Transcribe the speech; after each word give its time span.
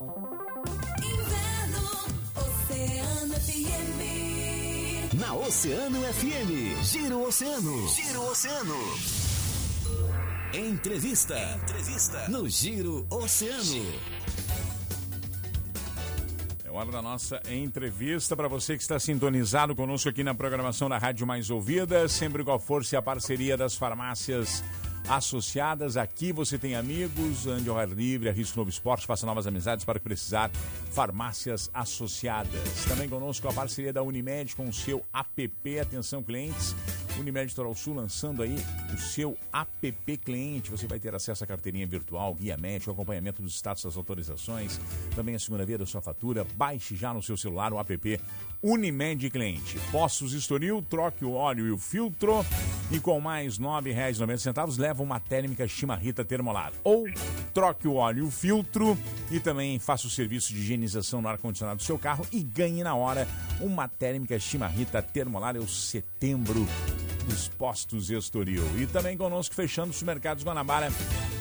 Oceano 0.00 0.40
FM. 3.34 4.00
Na 5.20 5.34
Oceano 5.34 6.00
FM, 6.00 6.82
Giro 6.82 7.22
Oceano. 7.26 7.86
Giro 7.88 8.22
Oceano. 8.30 8.76
Entrevista. 10.54 11.38
Entrevista. 11.62 12.28
No 12.30 12.48
Giro 12.48 13.06
Oceano. 13.10 13.84
É 16.64 16.70
hora 16.70 16.90
da 16.90 17.02
nossa 17.02 17.42
entrevista 17.50 18.34
para 18.34 18.48
você 18.48 18.78
que 18.78 18.82
está 18.82 18.98
sintonizado 18.98 19.76
conosco 19.76 20.08
aqui 20.08 20.24
na 20.24 20.34
programação 20.34 20.88
da 20.88 20.96
Rádio 20.96 21.26
Mais 21.26 21.50
Ouvida, 21.50 22.08
sempre 22.08 22.42
com 22.42 22.52
a 22.52 22.58
força 22.58 22.94
e 22.94 22.96
a 22.96 23.02
parceria 23.02 23.54
das 23.54 23.74
farmácias 23.74 24.64
associadas. 25.08 25.96
Aqui 25.96 26.32
você 26.32 26.58
tem 26.58 26.74
amigos, 26.74 27.46
ande 27.46 27.68
ao 27.68 27.78
ar 27.78 27.88
livre, 27.88 28.28
arrisque 28.28 28.56
novo 28.56 28.70
esporte, 28.70 29.06
faça 29.06 29.26
novas 29.26 29.46
amizades 29.46 29.84
para 29.84 29.98
que 29.98 30.04
precisar. 30.04 30.50
Farmácias 30.92 31.70
associadas. 31.72 32.84
Também 32.88 33.08
conosco 33.08 33.48
a 33.48 33.52
parceria 33.52 33.92
da 33.92 34.02
Unimed 34.02 34.54
com 34.54 34.68
o 34.68 34.72
seu 34.72 35.02
app. 35.12 35.78
Atenção, 35.80 36.22
clientes. 36.22 36.74
Unimed 37.20 37.48
Litoral 37.48 37.74
Sul 37.74 37.94
lançando 37.94 38.42
aí 38.42 38.56
o 38.92 38.98
seu 38.98 39.36
app 39.52 40.16
cliente. 40.18 40.70
Você 40.70 40.86
vai 40.86 40.98
ter 40.98 41.14
acesso 41.14 41.44
à 41.44 41.46
carteirinha 41.46 41.86
virtual, 41.86 42.34
guia 42.34 42.56
médico, 42.56 42.90
acompanhamento 42.90 43.42
dos 43.42 43.54
status 43.54 43.84
das 43.84 43.96
autorizações, 43.96 44.80
também 45.14 45.34
a 45.34 45.38
segunda 45.38 45.64
via 45.64 45.78
da 45.78 45.86
sua 45.86 46.00
fatura. 46.00 46.46
Baixe 46.54 46.96
já 46.96 47.12
no 47.12 47.22
seu 47.22 47.36
celular 47.36 47.72
o 47.72 47.78
app 47.78 48.20
Unimed 48.62 49.30
Cliente. 49.30 49.78
Postos 49.90 50.32
Estoril, 50.34 50.84
troque 50.88 51.24
o 51.24 51.32
óleo 51.32 51.66
e 51.66 51.70
o 51.70 51.78
filtro 51.78 52.44
e 52.90 52.98
com 52.98 53.20
mais 53.20 53.56
R$ 53.56 53.64
9,90 53.64 54.78
leva 54.78 55.02
uma 55.02 55.20
térmica 55.20 55.66
Chimarrita 55.66 56.24
Termolar. 56.24 56.72
Ou 56.84 57.06
troque 57.54 57.88
o 57.88 57.94
óleo 57.94 58.24
e 58.24 58.26
o 58.26 58.30
filtro 58.30 58.98
e 59.30 59.40
também 59.40 59.78
faça 59.78 60.06
o 60.06 60.10
serviço 60.10 60.52
de 60.52 60.60
higienização 60.60 61.22
no 61.22 61.28
ar-condicionado 61.28 61.78
do 61.78 61.84
seu 61.84 61.98
carro 61.98 62.26
e 62.32 62.42
ganhe 62.42 62.82
na 62.82 62.94
hora 62.94 63.26
uma 63.60 63.88
térmica 63.88 64.38
Chimarrita 64.38 65.00
Termolar. 65.00 65.56
É 65.56 65.60
o 65.60 65.68
setembro 65.68 66.66
dos 67.30 67.48
postos 67.48 68.10
Estoril. 68.10 68.64
E 68.80 68.86
também 68.86 69.16
conosco, 69.16 69.54
fechando 69.54 69.90
os 69.90 69.96
supermercados 69.96 70.44
Guanabara. 70.44 70.88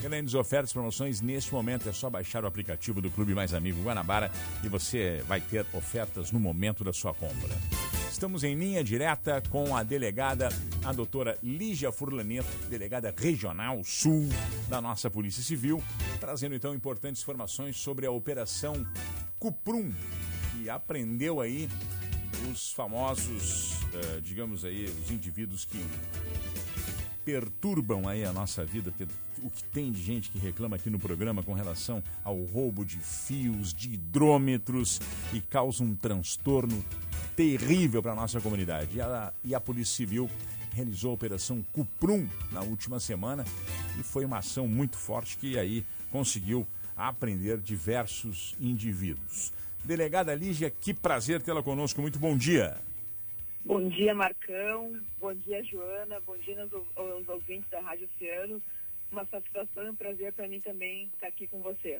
Grandes 0.01 0.35
ofertas, 0.35 0.71
promoções 0.71 1.19
neste 1.19 1.51
momento. 1.51 1.89
É 1.89 1.91
só 1.91 2.09
baixar 2.09 2.43
o 2.43 2.47
aplicativo 2.47 3.01
do 3.01 3.09
Clube 3.09 3.33
Mais 3.33 3.53
Amigo 3.53 3.81
Guanabara 3.81 4.31
e 4.63 4.69
você 4.69 5.23
vai 5.27 5.41
ter 5.41 5.65
ofertas 5.73 6.31
no 6.31 6.39
momento 6.39 6.83
da 6.83 6.93
sua 6.93 7.13
compra. 7.13 7.49
Estamos 8.11 8.43
em 8.43 8.55
linha 8.55 8.83
direta 8.83 9.41
com 9.49 9.75
a 9.75 9.81
delegada, 9.81 10.49
a 10.83 10.93
doutora 10.93 11.37
Lígia 11.41 11.91
Furlaneto, 11.91 12.49
delegada 12.69 13.13
regional 13.17 13.81
sul 13.83 14.29
da 14.67 14.79
nossa 14.79 15.09
Polícia 15.09 15.41
Civil, 15.41 15.81
trazendo 16.19 16.53
então 16.53 16.73
importantes 16.73 17.21
informações 17.21 17.77
sobre 17.77 18.05
a 18.05 18.11
Operação 18.11 18.85
Cuprum, 19.39 19.91
que 20.51 20.69
aprendeu 20.69 21.41
aí 21.41 21.69
os 22.51 22.71
famosos, 22.73 23.78
eh, 23.93 24.21
digamos 24.21 24.63
aí, 24.65 24.85
os 24.85 25.11
indivíduos 25.11 25.65
que 25.65 25.83
perturbam 27.25 28.07
aí 28.07 28.25
a 28.25 28.33
nossa 28.33 28.65
vida, 28.65 28.91
o 29.43 29.49
que 29.49 29.63
tem 29.65 29.91
de 29.91 30.01
gente 30.01 30.29
que 30.29 30.39
reclama 30.39 30.75
aqui 30.75 30.89
no 30.89 30.99
programa 30.99 31.43
com 31.43 31.53
relação 31.53 32.03
ao 32.23 32.41
roubo 32.43 32.83
de 32.83 32.97
fios, 32.97 33.73
de 33.73 33.93
hidrômetros 33.93 34.99
e 35.31 35.39
causa 35.39 35.83
um 35.83 35.95
transtorno 35.95 36.83
terrível 37.35 38.01
para 38.01 38.13
a 38.13 38.15
nossa 38.15 38.41
comunidade. 38.41 38.97
E 38.97 39.01
a, 39.01 39.33
e 39.43 39.53
a 39.53 39.59
Polícia 39.59 39.95
Civil 39.95 40.29
realizou 40.73 41.11
a 41.11 41.13
Operação 41.13 41.63
Cuprum 41.71 42.27
na 42.51 42.61
última 42.61 42.99
semana 42.99 43.45
e 43.99 44.03
foi 44.03 44.25
uma 44.25 44.39
ação 44.39 44.67
muito 44.67 44.97
forte 44.97 45.37
que 45.37 45.57
aí 45.57 45.85
conseguiu 46.11 46.65
apreender 46.97 47.59
diversos 47.59 48.55
indivíduos. 48.59 49.53
Delegada 49.83 50.35
Lígia, 50.35 50.69
que 50.69 50.93
prazer 50.93 51.41
tê-la 51.41 51.63
conosco. 51.63 52.01
Muito 52.01 52.19
bom 52.19 52.35
dia. 52.35 52.88
Bom 53.65 53.87
dia, 53.89 54.15
Marcão. 54.15 54.99
Bom 55.19 55.33
dia, 55.33 55.63
Joana. 55.63 56.19
Bom 56.25 56.37
dia 56.37 56.61
aos, 56.61 56.71
aos 56.95 57.29
ouvintes 57.29 57.69
da 57.69 57.81
Rádio 57.81 58.07
Oceano. 58.15 58.61
Uma 59.11 59.25
satisfação 59.25 59.83
e 59.85 59.89
um 59.89 59.95
prazer 59.95 60.33
para 60.33 60.47
mim 60.47 60.59
também 60.59 61.09
estar 61.15 61.27
aqui 61.27 61.47
com 61.47 61.61
você. 61.61 61.99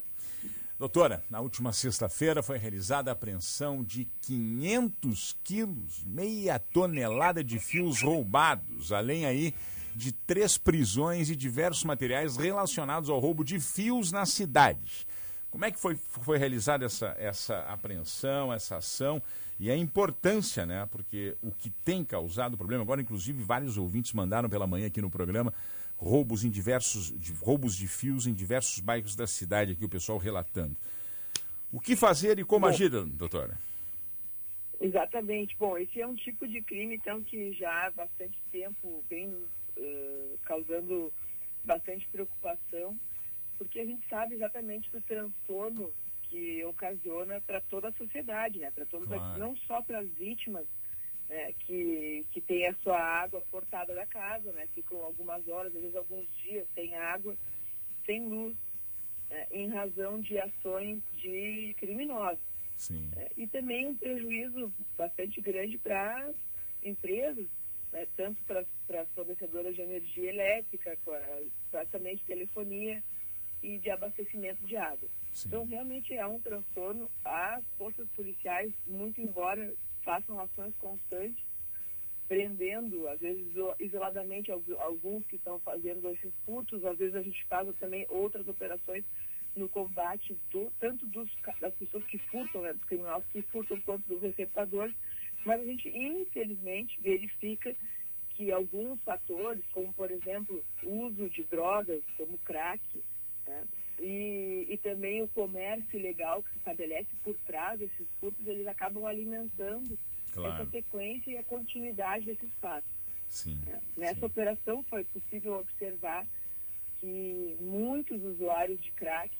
Doutora, 0.78 1.22
na 1.30 1.42
última 1.42 1.74
sexta-feira 1.74 2.42
foi 2.42 2.58
realizada 2.58 3.12
a 3.12 3.14
apreensão 3.14 3.84
de 3.84 4.06
500 4.22 5.38
quilos, 5.44 6.03
meia 6.06 6.58
tonelada 6.58 7.44
de 7.44 7.59
fios 7.59 8.02
roubados, 8.02 8.94
além 8.94 9.25
aí 9.25 9.53
de 9.94 10.14
três 10.14 10.58
prisões 10.58 11.30
e 11.30 11.36
diversos 11.36 11.84
materiais 11.84 12.38
relacionados 12.38 13.09
ao 13.09 13.19
roubo 13.19 13.44
de 13.44 13.59
fios 13.59 14.12
na 14.12 14.25
cidade. 14.25 15.06
Como 15.52 15.66
é 15.66 15.72
que 15.72 15.80
foi, 15.80 15.96
foi 15.96 16.38
realizada 16.38 16.86
essa, 16.86 17.14
essa 17.19 17.59
apreensão, 17.64 18.53
essa 18.53 18.78
ação 18.78 19.22
e 19.59 19.70
a 19.70 19.75
importância, 19.75 20.66
né? 20.66 20.88
Porque 20.92 21.36
o 21.42 21.52
que 21.52 21.70
tem 21.70 22.03
causado 22.03 22.58
problema, 22.58 22.84
agora 22.84 23.02
inclusive 23.02 23.44
vários 23.44 23.78
ouvintes 23.78 24.14
mandaram 24.14 24.50
pela 24.50 24.66
manhã 24.66 24.88
aqui 24.88 25.02
no 25.02 25.09
programa 25.09 25.53
roubos 25.97 26.46
em 26.46 26.50
diversos 26.50 27.12
de, 27.20 27.34
roubos 27.34 27.75
de 27.75 27.86
fios 27.88 28.25
em 28.25 28.34
diversos 28.34 28.80
bairros 28.80 29.16
da 29.18 29.28
cidade 29.28 29.74
aqui 29.74 29.84
o 29.84 29.90
pessoal 29.90 30.18
relatando. 30.18 30.75
O 31.72 31.80
que 31.80 31.96
fazer 31.96 32.40
e 32.40 32.46
como 32.46 32.66
Bom, 32.66 32.72
agir, 32.72 32.90
doutora? 32.90 33.59
Exatamente. 34.80 35.56
Bom, 35.59 35.78
esse 35.78 36.00
é 36.00 36.08
um 36.08 36.16
tipo 36.16 36.48
de 36.48 36.62
crime 36.62 36.96
então 36.96 37.22
que 37.22 37.52
já 37.53 37.88
há 37.88 37.92
bastante 37.92 38.40
tempo 38.50 39.03
vem 39.09 39.28
uh, 39.28 40.40
causando 40.46 41.12
bastante 41.66 42.08
preocupação 42.08 42.98
porque 43.59 43.81
a 43.81 43.86
gente 43.86 44.08
sabe 44.08 44.36
exatamente 44.36 44.90
do 44.90 45.02
transtorno 45.02 45.92
que 46.50 46.66
ocasiona 46.66 47.40
para 47.42 47.62
toda 47.62 47.90
a 47.90 47.94
sociedade, 47.94 48.60
né? 48.60 48.72
Para 48.72 48.86
todos, 48.86 49.08
claro. 49.08 49.40
não 49.40 49.56
só 49.68 49.82
para 49.82 50.00
as 50.00 50.10
vítimas 50.10 50.66
né? 51.30 51.54
que 51.60 52.26
que 52.32 52.42
tem 52.42 52.68
a 52.68 52.74
sua 52.76 53.00
água 53.00 53.42
cortada 53.52 53.94
da 53.94 54.06
casa, 54.06 54.52
né? 54.54 54.68
Ficam 54.74 55.04
algumas 55.04 55.48
horas, 55.48 55.76
às 55.76 55.82
vezes 55.82 55.96
alguns 55.96 56.28
dias 56.42 56.68
sem 56.74 56.96
água, 56.96 57.36
sem 58.06 58.26
luz, 58.26 58.56
né? 59.30 59.46
em 59.52 59.70
razão 59.70 60.20
de 60.20 60.40
ações 60.40 61.02
de 61.14 61.76
criminosos. 61.78 62.40
Sim. 62.76 63.12
É, 63.16 63.31
e 63.38 63.46
também 63.46 63.88
um 63.88 63.96
prejuízo 63.96 64.74
bastante 64.98 65.40
grande 65.42 65.78
para 65.78 66.31
empresas, 66.81 67.46
né? 67.92 68.08
tanto 68.18 68.42
para 68.44 69.02
as 69.02 69.10
fornecedoras 69.10 69.76
de 69.76 69.81
energia 69.81 70.30
elétrica, 70.30 70.98
de 72.16 72.24
telefonia, 72.24 73.04
e 73.62 73.78
de 73.78 73.90
abastecimento 73.90 74.66
de 74.66 74.76
água. 74.78 75.08
Sim. 75.39 75.47
Então, 75.47 75.66
realmente 75.66 76.13
é 76.13 76.27
um 76.27 76.39
transtorno. 76.39 77.09
As 77.23 77.63
forças 77.77 78.07
policiais, 78.09 78.73
muito 78.85 79.22
embora 79.22 79.73
façam 80.03 80.38
ações 80.38 80.75
constantes, 80.79 81.45
prendendo, 82.27 83.07
às 83.07 83.19
vezes 83.22 83.47
isoladamente, 83.79 84.51
alguns 84.51 85.25
que 85.27 85.38
estão 85.38 85.57
fazendo 85.59 86.09
esses 86.09 86.33
furtos, 86.45 86.83
às 86.83 86.97
vezes 86.97 87.16
a 87.16 87.22
gente 87.22 87.41
faz 87.45 87.73
também 87.77 88.05
outras 88.09 88.47
operações 88.47 89.05
no 89.55 89.69
combate 89.69 90.38
do, 90.51 90.72
tanto 90.79 91.05
dos, 91.07 91.29
das 91.61 91.73
pessoas 91.75 92.03
que 92.06 92.17
furtam, 92.17 92.61
né, 92.61 92.73
dos 92.73 92.83
criminosos 92.83 93.27
que 93.31 93.41
furtam, 93.44 93.79
quanto 93.81 94.07
dos 94.07 94.21
receptadores, 94.21 94.95
mas 95.45 95.61
a 95.61 95.66
gente, 95.66 95.89
infelizmente, 95.89 97.00
verifica 97.01 97.73
que 98.31 98.51
alguns 98.51 99.01
fatores, 99.03 99.63
como, 99.73 99.91
por 99.94 100.11
exemplo, 100.11 100.63
uso 100.83 101.29
de 101.29 101.44
drogas, 101.45 102.01
como 102.17 102.38
crack, 102.39 102.81
né? 103.47 103.63
E, 104.00 104.68
e 104.70 104.78
também 104.78 105.22
o 105.22 105.28
comércio 105.30 106.00
ilegal 106.00 106.42
que 106.42 106.52
se 106.52 106.58
estabelece 106.58 107.10
por 107.24 107.36
trás 107.46 107.80
desses 107.80 108.08
furtos, 108.20 108.48
eles 108.48 108.66
acabam 108.68 109.06
alimentando 109.06 109.98
claro. 110.32 110.62
essa 110.62 110.72
sequência 110.72 111.32
e 111.32 111.38
a 111.38 111.44
continuidade 111.44 112.26
desses 112.26 112.52
fatos. 112.62 112.90
Sim, 113.28 113.60
é. 113.68 113.80
Nessa 113.98 114.22
sim. 114.22 114.26
operação 114.26 114.84
foi 114.84 115.04
possível 115.04 115.60
observar 115.60 116.26
que 117.00 117.58
muitos 117.60 118.24
usuários 118.24 118.82
de 118.82 118.92
crack 118.92 119.32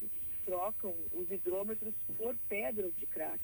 trocam 0.46 0.94
os 1.14 1.30
hidrômetros 1.30 1.94
por 2.18 2.36
pedras 2.48 2.92
de 2.98 3.06
crack. 3.06 3.40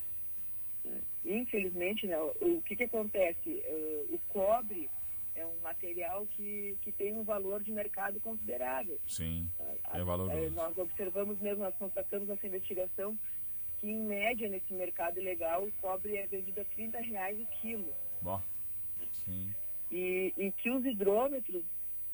Né? 0.83 1.01
Infelizmente, 1.23 2.07
né, 2.07 2.17
o, 2.17 2.57
o 2.57 2.61
que, 2.61 2.75
que 2.75 2.83
acontece? 2.83 3.49
Uh, 3.49 4.15
o 4.15 4.19
cobre 4.29 4.89
é 5.35 5.45
um 5.45 5.59
material 5.61 6.25
que, 6.27 6.77
que 6.81 6.91
tem 6.91 7.13
um 7.13 7.23
valor 7.23 7.61
de 7.61 7.71
mercado 7.71 8.19
considerável. 8.19 8.99
Sim, 9.05 9.49
é 9.93 10.03
valoroso. 10.03 10.37
É, 10.37 10.49
nós 10.49 10.77
observamos 10.77 11.39
mesmo, 11.39 11.63
nós 11.63 11.75
constatamos 11.75 12.27
nessa 12.27 12.47
investigação 12.47 13.17
que, 13.79 13.87
em 13.87 14.01
média, 14.01 14.47
nesse 14.47 14.73
mercado 14.73 15.19
ilegal, 15.19 15.63
o 15.63 15.71
cobre 15.73 16.15
é 16.15 16.25
vendido 16.25 16.61
a 16.61 16.65
30 16.65 16.99
reais 16.99 17.39
o 17.39 17.45
quilo. 17.61 17.93
Bom, 18.21 18.41
sim. 19.11 19.53
E, 19.91 20.33
e 20.37 20.51
que 20.51 20.69
os 20.71 20.85
hidrômetros, 20.85 21.63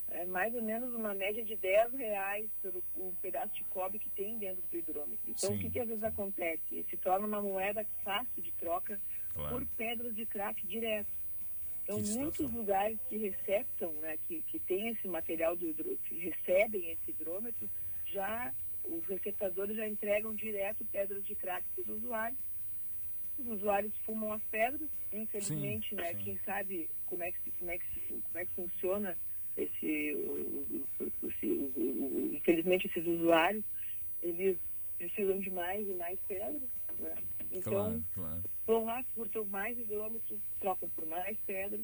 é 0.09 0.25
mais 0.25 0.53
ou 0.53 0.61
menos 0.61 0.93
uma 0.93 1.13
média 1.13 1.43
de 1.43 1.55
10 1.55 1.93
reais 1.93 2.49
pelo 2.61 2.83
um 2.97 3.13
pedaço 3.21 3.53
de 3.53 3.63
cobre 3.65 3.97
que 3.97 4.09
tem 4.09 4.37
dentro 4.37 4.61
do 4.69 4.77
hidrômetro. 4.77 5.19
Então, 5.25 5.51
Sim. 5.51 5.55
o 5.55 5.59
que, 5.59 5.69
que 5.69 5.79
às 5.79 5.87
vezes 5.87 6.03
acontece? 6.03 6.85
Se 6.89 6.97
torna 6.97 7.25
uma 7.25 7.41
moeda 7.41 7.85
fácil 8.03 8.41
de 8.41 8.51
troca 8.53 8.99
claro. 9.33 9.55
por 9.55 9.65
pedras 9.77 10.13
de 10.13 10.25
crack 10.25 10.67
direto. 10.67 11.20
Então, 11.99 12.15
muitos 12.21 12.51
lugares 12.53 12.97
que 13.09 13.17
receptam, 13.17 13.91
né, 13.93 14.17
que, 14.27 14.41
que 14.43 14.59
tem 14.59 14.89
esse 14.89 15.07
material 15.07 15.55
do 15.55 15.67
hidrômetro, 15.67 16.03
que 16.07 16.15
recebem 16.19 16.91
esse 16.91 17.11
hidrômetro, 17.11 17.69
já 18.05 18.53
os 18.85 19.05
receptadores 19.05 19.75
já 19.75 19.87
entregam 19.87 20.33
direto 20.33 20.85
pedras 20.85 21.23
de 21.25 21.35
crack 21.35 21.63
para 21.75 21.81
os 21.83 21.89
usuários. 22.03 22.39
Os 23.39 23.47
usuários 23.47 23.93
fumam 24.05 24.33
as 24.33 24.43
pedras, 24.45 24.89
infelizmente, 25.11 25.89
Sim, 25.89 25.95
né? 25.95 26.13
sim. 26.13 26.23
Quem 26.23 26.39
sabe 26.45 26.89
como 27.07 27.23
é 27.23 27.31
que, 27.31 27.51
como 27.59 27.71
é 27.71 27.77
que, 27.77 27.99
como 28.23 28.37
é 28.37 28.45
que 28.45 28.53
funciona 28.55 29.17
esse- 29.57 30.13
o- 30.15 30.85
o- 31.01 31.25
o- 31.27 32.35
infelizmente 32.35 32.87
esses 32.87 33.05
usuários, 33.05 33.63
eles 34.23 34.57
precisam 34.97 35.39
de 35.39 35.49
mais 35.49 35.87
e 35.87 35.93
mais 35.93 36.19
pedras, 36.27 36.61
né? 36.99 37.15
Então, 37.51 37.71
Claro, 37.73 38.03
claro. 38.13 38.43
vão 38.65 38.85
lá, 38.85 39.03
furtam 39.13 39.45
mais 39.45 39.77
hidrômetros, 39.77 40.39
trocam 40.59 40.89
por 40.89 41.05
mais 41.05 41.37
pedras. 41.45 41.81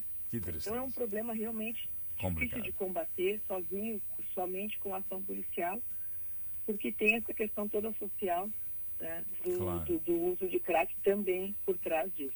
Então 0.61 0.75
é 0.75 0.81
um 0.81 0.91
problema 0.91 1.33
realmente 1.33 1.89
Complicado. 2.19 2.61
difícil 2.61 2.63
de 2.63 2.71
combater 2.77 3.41
sozinho, 3.47 4.01
somente 4.33 4.77
com 4.79 4.95
ação 4.95 5.23
policial, 5.23 5.81
porque 6.65 6.91
tem 6.93 7.15
essa 7.15 7.33
questão 7.33 7.67
toda 7.69 7.93
social 7.93 8.49
né, 8.99 9.23
do, 9.43 9.57
Claro. 9.59 9.85
do- 9.85 9.99
do 9.99 10.13
uso 10.33 10.47
de 10.49 10.59
crack 10.59 10.93
também 11.03 11.55
por 11.65 11.77
trás 11.79 12.11
disso. 12.13 12.35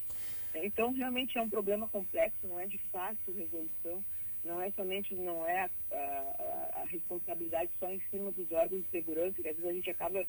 Então 0.54 0.92
realmente 0.94 1.38
é 1.38 1.42
um 1.42 1.50
problema 1.50 1.88
complexo, 1.89 2.45
não 2.48 2.60
é 2.60 2.68
de 2.68 2.77
fácil 2.92 3.34
resolução, 3.34 4.04
não 4.44 4.62
é 4.62 4.69
somente, 4.72 5.16
não 5.16 5.45
é 5.45 5.62
a, 5.62 5.69
a- 5.92 6.81
a 6.81 6.84
responsabilidade 6.86 7.72
só 7.80 7.89
em 7.89 8.01
cima 8.12 8.31
dos 8.31 8.51
órgãos 8.51 8.84
de 8.84 8.89
segurança, 8.89 9.42
que 9.42 9.48
às 9.48 9.56
vezes 9.56 9.69
a 9.69 9.74
gente 9.74 9.89
acaba 9.89 10.25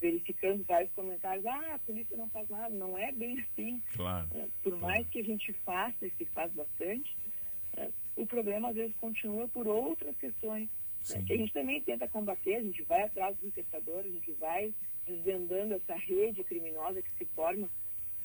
verificando 0.00 0.64
vários 0.64 0.92
comentários, 0.92 1.46
ah, 1.46 1.74
a 1.74 1.78
polícia 1.80 2.16
não 2.16 2.28
faz 2.28 2.48
nada, 2.48 2.74
não 2.74 2.96
é 2.98 3.10
bem 3.12 3.40
assim. 3.40 3.82
Claro. 3.94 4.28
É, 4.34 4.46
Por 4.62 4.76
mais 4.76 5.06
que 5.08 5.20
a 5.20 5.24
gente 5.24 5.52
faça 5.64 6.06
e 6.06 6.10
se 6.10 6.24
faz 6.26 6.52
bastante, 6.52 7.16
é, 7.76 7.88
o 8.16 8.26
problema 8.26 8.68
às 8.68 8.74
vezes 8.74 8.94
continua 8.96 9.48
por 9.48 9.66
outras 9.66 10.16
questões. 10.16 10.68
né, 11.10 11.22
que 11.26 11.32
a 11.32 11.36
gente 11.36 11.52
também 11.52 11.80
tenta 11.80 12.06
combater, 12.06 12.56
a 12.56 12.62
gente 12.62 12.82
vai 12.82 13.02
atrás 13.02 13.34
dos 13.36 13.44
receptadores, 13.46 14.10
a 14.10 14.14
gente 14.14 14.32
vai 14.32 14.74
desvendando 15.06 15.74
essa 15.74 15.94
rede 15.94 16.44
criminosa 16.44 17.02
que 17.02 17.10
se 17.12 17.24
forma 17.34 17.68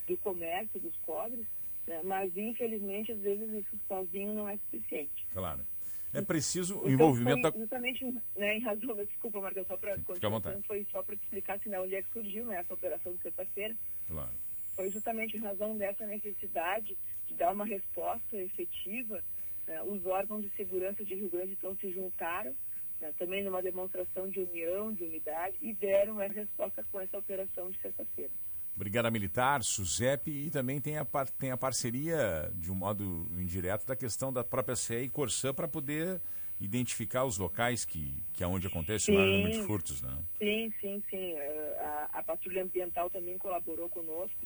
do 0.08 0.16
comércio 0.18 0.80
dos 0.80 0.96
cobres, 0.98 1.46
né, 1.88 2.02
mas 2.04 2.36
infelizmente 2.38 3.12
às 3.12 3.20
vezes 3.20 3.50
isso 3.52 3.78
sozinho 3.88 4.34
não 4.34 4.48
é 4.48 4.58
suficiente. 4.58 5.26
Claro. 5.34 5.66
É 6.14 6.22
preciso 6.22 6.76
o 6.76 6.78
Então, 6.80 6.92
envolvimento 6.92 7.42
foi 7.42 7.52
da. 7.52 7.58
justamente 7.60 8.06
né, 8.36 8.58
em 8.58 8.62
razão, 8.62 8.96
desculpa, 9.06 9.42
Marcão, 9.42 9.66
só 9.66 9.78
para 9.78 9.96
vontade. 10.30 10.64
foi 10.68 10.86
só 10.92 11.04
para 11.04 11.16
te 11.16 11.24
explicar 11.24 11.56
assim, 11.56 11.70
né, 11.70 11.80
onde 11.80 11.96
é 11.96 12.02
que 12.02 12.12
surgiu 12.12 12.46
né, 12.46 12.58
essa 12.60 12.74
operação 12.74 13.14
de 13.14 13.22
sexta-feira 13.22 13.76
Claro. 14.08 14.32
foi 14.76 14.90
justamente 14.90 15.36
em 15.38 15.42
razão 15.42 15.76
dessa 15.78 16.06
necessidade 16.08 16.98
de 17.28 17.34
dar 17.36 17.52
uma 17.54 17.66
resposta 17.66 18.36
efetiva. 18.38 19.22
né, 19.68 19.82
os 19.84 20.06
órgãos 20.06 20.44
de 20.44 20.50
segurança 20.56 21.04
de 21.04 21.14
Rio 21.16 21.30
Grande 21.30 21.52
então 21.52 21.76
se 21.76 21.92
juntaram, 21.92 22.56
né, 23.02 23.14
também 23.20 23.44
numa 23.44 23.62
demonstração 23.62 24.30
de 24.30 24.40
união, 24.40 24.94
de 24.94 25.04
unidade, 25.04 25.58
e 25.62 25.74
deram 25.74 26.22
essa 26.22 26.34
resposta 26.36 26.86
com 26.90 27.02
essa 27.02 27.18
operação 27.18 27.70
de 27.70 27.78
sexta-feira. 27.82 28.32
Brigada 28.78 29.10
Militar, 29.10 29.64
SUSEP 29.64 30.30
e 30.30 30.52
também 30.52 30.80
tem 30.80 30.98
a, 30.98 31.04
par- 31.06 31.30
tem 31.32 31.50
a 31.52 31.58
parceria, 31.58 32.52
de 32.56 32.72
um 32.72 32.76
modo 32.76 33.28
indireto, 33.32 33.86
da 33.88 33.96
questão 33.96 34.32
da 34.32 34.44
própria 34.44 34.76
CE 34.76 35.04
e 35.06 35.10
Corsã 35.10 35.52
para 35.54 35.68
poder 35.68 36.22
identificar 36.62 37.26
os 37.26 37.38
locais 37.40 37.84
que, 37.86 38.24
que 38.34 38.44
é 38.44 38.48
onde 38.48 38.68
acontece 38.68 39.10
o 39.10 39.14
maior 39.16 39.28
Sim. 39.28 39.34
número 39.34 39.52
de 39.52 39.60
furtos, 39.60 40.02
né? 40.02 40.16
Sim, 40.38 40.72
sim, 40.80 41.04
sim. 41.10 41.34
eh, 41.38 41.78
A, 41.80 42.20
a 42.20 42.24
Patrulha 42.24 42.64
Ambiental 42.64 43.10
também 43.10 43.38
colaborou 43.40 43.90
conosco. 43.90 44.38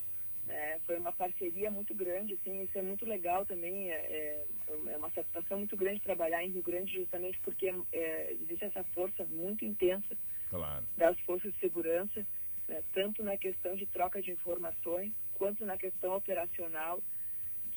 né, 0.46 0.78
foi 0.86 0.96
uma 0.98 1.12
parceria 1.12 1.70
muito 1.70 1.94
grande, 1.94 2.34
assim, 2.34 2.62
isso 2.62 2.76
é 2.78 2.82
muito 2.82 3.04
legal 3.04 3.44
também. 3.46 3.90
É, 3.90 4.44
é 4.88 4.96
uma 4.96 5.10
satisfação 5.10 5.58
muito 5.58 5.76
grande 5.76 6.00
trabalhar 6.00 6.42
em 6.42 6.50
Rio 6.50 6.62
Grande, 6.62 6.92
justamente 6.94 7.38
porque 7.44 7.72
é, 7.92 8.32
existe 8.40 8.64
essa 8.64 8.82
força 8.94 9.24
muito 9.26 9.62
intensa 9.64 10.16
Claro. 10.50 10.84
das 10.96 11.18
forças 11.20 11.52
de 11.52 11.60
segurança, 11.60 12.26
né, 12.72 12.82
tanto 12.94 13.22
na 13.22 13.36
questão 13.36 13.76
de 13.76 13.84
troca 13.86 14.22
de 14.22 14.30
informações, 14.30 15.12
quanto 15.34 15.64
na 15.66 15.76
questão 15.76 16.16
operacional, 16.16 17.02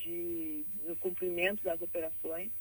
de, 0.01 0.65
no 0.85 0.95
cumprimento 0.97 1.63
das 1.63 1.81
operações. 1.81 2.51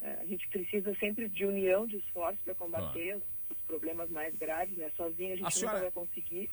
É, 0.00 0.12
a 0.20 0.24
gente 0.26 0.48
precisa 0.48 0.94
sempre 0.96 1.28
de 1.28 1.44
união 1.44 1.86
de 1.86 1.96
esforços 1.96 2.40
para 2.44 2.54
combater 2.54 3.16
os, 3.16 3.22
os 3.50 3.58
problemas 3.66 4.10
mais 4.10 4.34
graves, 4.36 4.76
né? 4.76 4.90
sozinho 4.96 5.32
a 5.32 5.36
gente 5.36 5.46
A 5.46 5.50
senhora- 5.50 5.78
nunca 5.78 5.90
vai 5.90 6.06
conseguir. 6.06 6.50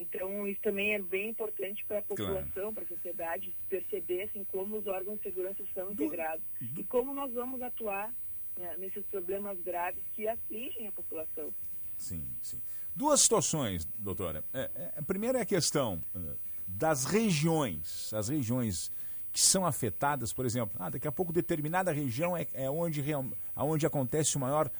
Então, 0.00 0.48
isso 0.48 0.60
também 0.62 0.94
é 0.94 0.98
bem 0.98 1.28
importante 1.30 1.84
para 1.86 1.98
a 1.98 2.02
Claro. 2.02 2.22
população, 2.22 2.74
para 2.74 2.82
a 2.82 2.86
sociedade, 2.86 3.54
perceber 3.68 4.22
assim, 4.22 4.42
como 4.44 4.78
os 4.78 4.86
órgãos 4.86 5.18
de 5.18 5.22
segurança 5.24 5.62
são 5.74 5.92
integrados 5.92 6.44
e 6.76 6.82
como 6.84 7.14
nós 7.14 7.32
vamos 7.32 7.62
atuar 7.62 8.12
né, 8.58 8.74
nesses 8.78 9.04
problemas 9.06 9.60
graves 9.60 10.02
que 10.14 10.26
atingem 10.26 10.88
a 10.88 10.92
população. 10.92 11.54
Sim, 11.96 12.24
sim. 12.42 12.60
Duas 12.94 13.20
situações, 13.20 13.86
doutora. 13.98 14.44
É, 14.52 14.70
é, 14.74 14.92
a 14.98 15.02
primeira 15.02 15.38
é 15.38 15.42
a 15.42 15.46
questão 15.46 16.00
eh, 16.14 16.18
das 16.66 17.04
regiões, 17.04 18.12
as 18.12 18.28
regiões 18.28 18.90
que 19.32 19.40
são 19.40 19.64
afetadas, 19.64 20.32
por 20.32 20.44
exemplo, 20.44 20.76
ah, 20.78 20.90
daqui 20.90 21.08
a 21.08 21.12
pouco 21.12 21.32
determinada 21.32 21.90
região 21.90 22.36
é, 22.36 22.46
é 22.52 22.70
onde, 22.70 23.00
real- 23.00 23.24
aonde 23.56 23.86
acontece 23.86 24.36
o 24.36 24.40
maior 24.40 24.70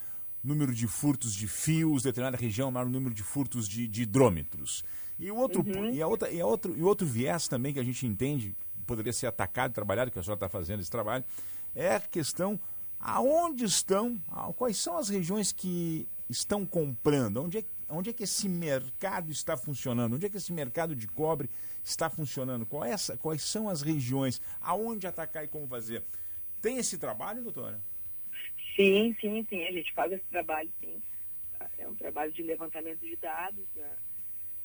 número 0.45 0.75
de 0.75 0.87
furtos 0.87 1.33
de 1.35 1.47
fios, 1.49 2.03
determinada 2.03 2.37
região, 2.37 2.69
o 2.69 2.73
maior 2.73 2.89
número 2.89 3.15
de 3.15 3.23
furtos 3.23 3.67
de, 3.67 3.87
de 3.89 4.03
hidrômetros. 4.03 4.85
E 5.19 5.31
o 5.31 5.37
outro, 5.37 5.63
e, 5.95 6.03
a 6.03 6.07
outra, 6.07 6.31
e, 6.31 6.41
a 6.41 6.47
outro, 6.47 6.77
e 6.77 6.83
outro 6.83 7.07
viés 7.07 7.49
também 7.49 7.73
que 7.73 7.79
a 7.79 7.85
gente 7.85 8.07
entende, 8.07 8.55
poderia 8.87 9.13
ser 9.13 9.27
atacado, 9.27 9.73
trabalhado, 9.73 10.11
que 10.11 10.19
a 10.19 10.23
senhora 10.23 10.37
está 10.37 10.49
fazendo 10.49 10.81
esse 10.81 10.91
trabalho, 10.91 11.25
é 11.75 11.95
a 11.95 12.01
questão 12.01 12.61
aonde 13.01 13.65
estão, 13.65 14.21
quais 14.57 14.77
são 14.77 14.99
as 14.99 15.09
regiões 15.09 15.51
que 15.53 16.07
estão 16.33 16.67
comprando, 16.67 17.43
onde 17.43 17.59
é, 17.59 17.65
onde 17.89 18.11
é 18.11 18.13
que 18.13 18.25
esse 18.25 18.49
mercado 18.49 19.31
está 19.31 19.57
funcionando, 19.57 20.15
onde 20.17 20.27
é 20.27 20.29
que 20.31 20.39
esse 20.39 20.53
mercado 20.53 20.97
de 20.97 21.07
cobre 21.07 21.49
está 21.85 22.09
funcionando, 22.11 22.67
qual 22.67 22.85
é 22.85 22.91
essa, 22.91 23.17
quais 23.17 23.43
são 23.43 23.69
as 23.69 23.83
regiões, 23.83 24.41
aonde 24.61 25.07
atacar 25.07 25.45
e 25.45 25.49
como 25.49 25.67
fazer. 25.69 26.03
Tem 26.61 26.79
esse 26.79 26.97
trabalho, 26.99 27.43
doutora? 27.43 27.81
Sim, 28.75 29.15
sim, 29.21 29.47
sim. 29.51 29.63
A 29.65 29.73
gente 29.73 29.93
faz 29.93 30.11
esse 30.13 30.25
trabalho, 30.31 30.71
sim. 30.81 31.01
É 31.79 31.87
um 31.87 31.95
trabalho 31.95 32.33
de 32.33 32.43
levantamento 32.43 33.01
de 33.01 33.15
dados, 33.17 33.65
né? 33.77 33.91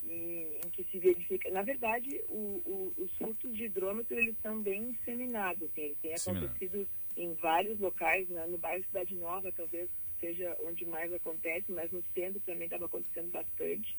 E, 0.04 0.60
em 0.66 0.69
que 0.69 0.84
se 0.86 0.98
verifica. 1.00 1.50
Na 1.52 1.62
verdade, 1.64 2.22
o- 2.30 2.62
o- 2.66 2.94
os 3.04 3.12
furtos 3.18 3.54
de 3.56 3.66
hidrômetro 3.66 4.18
eles 4.18 4.36
são 4.42 4.62
bem 4.62 4.92
disseminados. 4.94 5.64
Assim, 5.64 5.81
eles 5.81 5.98
têm 6.02 6.14
acontecido 6.14 6.88
em 7.18 7.34
vários 7.36 7.78
locais, 7.80 8.30
né? 8.30 8.46
no 8.48 8.58
bairro 8.58 8.84
Cidade 8.86 9.16
Nova, 9.16 9.52
talvez 9.52 9.90
seja 10.19 10.56
onde 10.62 10.86
mais 10.86 11.12
acontece, 11.14 11.72
mas 11.72 11.92
no 11.92 12.04
centro 12.14 12.40
também 12.42 12.66
estava 12.66 12.86
acontecendo 12.86 13.31
bastante. 13.31 13.98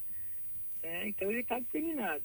né? 0.83 1.07
Então 1.07 1.29
ele 1.29 1.41
está 1.41 1.59
disseminado. 1.59 2.23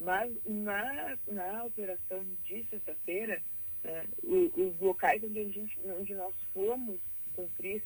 Mas 0.00 0.32
na, 0.46 1.18
na 1.28 1.64
operação 1.64 2.24
de 2.44 2.64
sexta-feira, 2.70 3.40
né, 3.84 4.06
os 4.22 4.80
locais 4.80 5.22
onde, 5.22 5.50
gente, 5.50 5.78
onde 5.84 6.14
nós 6.14 6.34
fomos 6.54 6.98
cumprir 7.34 7.82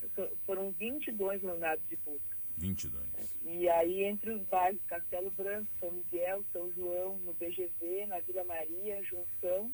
foram 0.46 0.70
22 0.73 1.42
mandados 1.42 1.84
de 1.88 1.96
busca. 1.96 2.34
22. 2.56 3.04
E 3.46 3.68
aí, 3.68 4.04
entre 4.04 4.30
os 4.30 4.42
bairros 4.42 4.80
Castelo 4.87 5.30
Branco, 5.32 5.68
São 5.80 5.90
Miguel, 5.90 6.44
São 6.52 6.73
João, 6.73 7.18
no 7.18 7.34
BGV, 7.34 8.06
na 8.06 8.20
Vila 8.20 8.44
Maria, 8.44 9.02
Junção, 9.02 9.73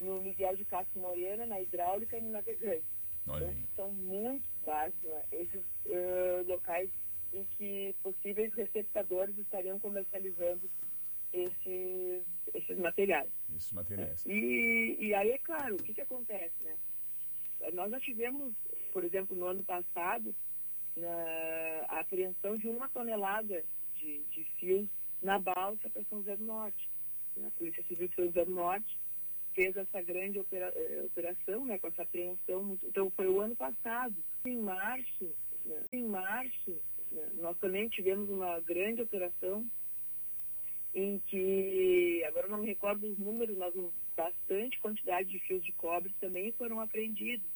no 0.00 0.20
Miguel 0.20 0.56
de 0.56 0.64
Castro 0.64 1.00
Moreira, 1.00 1.46
na 1.46 1.60
Hidráulica 1.60 2.18
e 2.18 2.20
no 2.20 2.30
Navegante. 2.30 2.84
Olha 3.26 3.44
Então, 3.44 3.64
são 3.76 3.92
muitos 3.92 4.50
bairros, 4.64 4.94
né? 5.02 5.24
esses 5.32 5.62
eh, 5.86 6.44
locais 6.46 6.90
em 7.32 7.44
que 7.56 7.94
possíveis 8.02 8.52
receptadores 8.54 9.36
estariam 9.38 9.78
comercializando 9.78 10.68
esses, 11.32 12.24
esses 12.52 12.78
materiais. 12.78 13.30
Esses 13.54 13.72
materiais. 13.72 14.24
E, 14.26 14.96
e 14.98 15.14
aí, 15.14 15.30
é 15.30 15.38
claro, 15.38 15.76
o 15.76 15.82
que, 15.82 15.94
que 15.94 16.00
acontece, 16.00 16.54
né? 16.64 16.76
Nós 17.72 17.90
já 17.90 18.00
tivemos, 18.00 18.54
por 18.92 19.04
exemplo, 19.04 19.36
no 19.36 19.46
ano 19.46 19.62
passado, 19.62 20.34
na, 20.96 21.84
a 21.88 22.00
apreensão 22.00 22.56
de 22.56 22.68
uma 22.68 22.88
tonelada 22.88 23.62
de, 23.94 24.22
de 24.24 24.44
fios 24.58 24.88
na 25.22 25.38
balsa 25.38 25.88
para 25.90 26.02
São 26.04 26.18
José 26.18 26.36
do 26.36 26.44
Norte. 26.44 26.90
A 27.46 27.50
Polícia 27.52 27.84
Civil 27.84 28.08
de 28.08 28.14
São 28.14 28.24
José 28.26 28.44
do 28.44 28.50
Norte 28.50 28.98
fez 29.54 29.76
essa 29.76 30.00
grande 30.02 30.38
opera- 30.38 30.72
eh, 30.74 31.02
operação, 31.04 31.64
né, 31.64 31.78
com 31.78 31.88
essa 31.88 32.02
apreensão. 32.02 32.78
Então, 32.84 33.10
foi 33.10 33.28
o 33.28 33.40
ano 33.40 33.56
passado. 33.56 34.14
Em 34.44 34.56
março, 34.56 35.30
né, 35.64 35.82
em 35.92 36.04
março, 36.04 36.70
né, 37.12 37.30
nós 37.36 37.56
também 37.58 37.88
tivemos 37.88 38.28
uma 38.30 38.60
grande 38.60 39.02
operação 39.02 39.66
em 40.94 41.18
que, 41.26 42.22
agora 42.26 42.48
não 42.48 42.58
me 42.58 42.66
recordo 42.66 43.06
os 43.06 43.18
números, 43.18 43.56
mas 43.56 43.74
bastante 44.16 44.78
quantidade 44.80 45.28
de 45.28 45.38
fios 45.40 45.62
de 45.64 45.72
cobre 45.72 46.12
também 46.20 46.52
foram 46.52 46.80
apreendidos. 46.80 47.46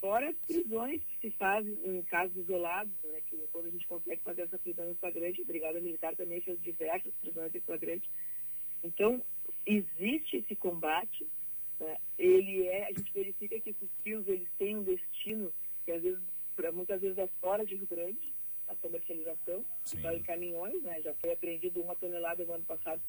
Fora 0.00 0.28
as 0.30 0.36
prisões 0.46 1.00
que 1.04 1.28
se 1.28 1.36
fazem 1.36 1.78
em 1.84 2.02
casos 2.02 2.36
isolados, 2.36 2.92
né, 3.04 3.20
que 3.26 3.36
quando 3.52 3.66
a 3.66 3.70
gente 3.70 3.86
consegue 3.86 4.20
fazer 4.22 4.42
essa 4.42 4.58
prisão 4.58 4.90
em 4.90 4.94
flagrante, 4.96 5.42
a 5.42 5.44
Brigada 5.44 5.80
Militar 5.80 6.16
também 6.16 6.40
fez 6.40 6.60
diversas 6.60 7.12
prisões 7.20 7.54
em 7.54 7.60
flagrante. 7.60 8.10
Então, 8.82 9.22
existe 9.66 10.38
esse 10.38 10.56
combate, 10.56 11.26
né, 11.80 11.96
ele 12.18 12.66
é, 12.66 12.84
a 12.86 12.92
gente 12.92 13.12
verifica 13.12 13.60
que 13.60 13.70
esses 13.70 13.88
fios 14.02 14.26
eles 14.28 14.48
têm 14.58 14.76
um 14.76 14.82
destino 14.82 15.52
que 15.84 15.92
às 15.92 16.02
vezes, 16.02 16.20
pra- 16.54 16.72
muitas 16.72 17.00
vezes 17.00 17.18
é 17.18 17.26
fora 17.40 17.64
de 17.64 17.74
Rio 17.76 17.86
Grande, 17.86 18.32
a 18.68 18.74
comercialização, 18.76 19.64
Sim. 19.84 20.00
só 20.00 20.12
em 20.12 20.22
caminhões, 20.22 20.80
né? 20.82 21.00
Já 21.02 21.12
foi 21.14 21.32
apreendido 21.32 21.80
uma 21.82 21.96
tonelada 21.96 22.44
no 22.44 22.52
ano 22.54 22.64
passado 22.64 23.02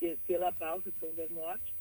pe- 0.00 0.18
pela 0.26 0.50
balsa 0.52 0.92
São 1.00 1.12
Norte. 1.30 1.74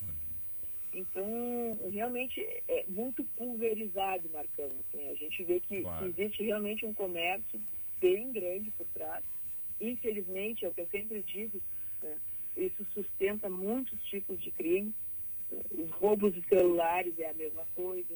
Então, 0.93 1.77
realmente 1.91 2.39
é 2.67 2.86
muito 2.88 3.24
pulverizado, 3.36 4.29
Marcão. 4.29 4.65
assim. 4.65 5.07
a 5.09 5.13
gente 5.15 5.43
vê 5.43 5.59
que 5.59 5.81
Claro. 5.81 6.05
existe 6.07 6.43
realmente 6.43 6.86
um 6.86 6.93
comércio 6.93 7.59
bem 8.00 8.31
grande 8.31 8.71
por 8.71 8.86
trás. 8.88 9.24
Infelizmente, 9.81 10.65
é 10.65 10.69
o 10.69 10.74
que 10.74 10.81
eu 10.81 10.88
sempre 10.88 11.21
digo, 11.24 11.62
né, 12.01 12.17
isso 12.57 12.85
sustenta 12.93 13.49
muitos 13.49 14.01
tipos 14.05 14.39
de 14.41 14.51
crime. 14.51 14.93
né, 15.51 15.61
Os 15.71 15.89
roubos 15.91 16.33
de 16.33 16.41
celulares 16.47 17.17
é 17.19 17.29
a 17.29 17.33
mesma 17.33 17.65
coisa. 17.75 18.13